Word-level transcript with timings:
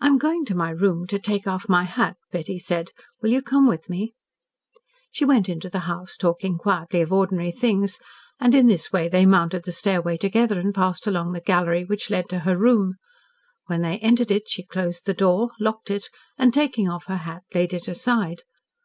"I 0.00 0.08
am 0.08 0.18
going 0.18 0.44
to 0.46 0.54
my 0.56 0.70
room 0.70 1.06
to 1.06 1.16
take 1.20 1.46
off 1.46 1.68
my 1.68 1.84
hat," 1.84 2.16
Betty 2.32 2.58
said. 2.58 2.90
"Will 3.22 3.30
you 3.30 3.40
come 3.40 3.68
with 3.68 3.88
me?" 3.88 4.14
She 5.12 5.24
went 5.24 5.48
into 5.48 5.68
the 5.68 5.78
house, 5.86 6.16
talking 6.16 6.58
quietly 6.58 7.02
of 7.02 7.12
ordinary 7.12 7.52
things, 7.52 8.00
and 8.40 8.52
in 8.52 8.66
this 8.66 8.90
way 8.90 9.08
they 9.08 9.26
mounted 9.26 9.62
the 9.64 9.70
stairway 9.70 10.16
together 10.16 10.58
and 10.58 10.74
passed 10.74 11.06
along 11.06 11.34
the 11.34 11.40
gallery 11.40 11.84
which 11.84 12.10
led 12.10 12.28
to 12.30 12.40
her 12.40 12.56
room. 12.58 12.96
When 13.66 13.82
they 13.82 14.00
entered 14.00 14.32
it 14.32 14.48
she 14.48 14.66
closed 14.66 15.06
the 15.06 15.14
door, 15.14 15.52
locked 15.60 15.88
it, 15.88 16.08
and, 16.36 16.52
taking 16.52 16.88
off 16.88 17.04
her 17.06 17.18
hat, 17.18 17.44
laid 17.54 17.72
it 17.72 17.86
aside. 17.86 18.42